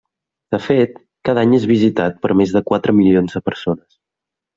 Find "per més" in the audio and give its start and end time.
2.23-2.55